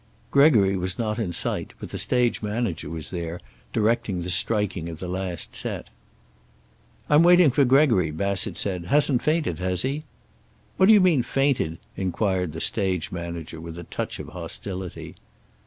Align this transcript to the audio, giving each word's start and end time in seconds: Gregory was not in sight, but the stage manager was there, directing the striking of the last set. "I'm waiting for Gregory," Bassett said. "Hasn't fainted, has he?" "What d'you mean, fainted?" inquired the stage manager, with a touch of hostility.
Gregory 0.31 0.75
was 0.75 0.97
not 0.97 1.19
in 1.19 1.31
sight, 1.31 1.73
but 1.79 1.91
the 1.91 1.99
stage 1.99 2.41
manager 2.41 2.89
was 2.89 3.11
there, 3.11 3.39
directing 3.71 4.21
the 4.21 4.31
striking 4.31 4.89
of 4.89 4.97
the 4.99 5.07
last 5.07 5.55
set. 5.55 5.91
"I'm 7.07 7.21
waiting 7.21 7.51
for 7.51 7.65
Gregory," 7.65 8.09
Bassett 8.09 8.57
said. 8.57 8.85
"Hasn't 8.85 9.21
fainted, 9.21 9.59
has 9.59 9.83
he?" 9.83 10.03
"What 10.77 10.87
d'you 10.87 11.01
mean, 11.01 11.21
fainted?" 11.21 11.77
inquired 11.95 12.53
the 12.53 12.61
stage 12.61 13.11
manager, 13.11 13.61
with 13.61 13.77
a 13.77 13.83
touch 13.83 14.17
of 14.17 14.29
hostility. 14.29 15.17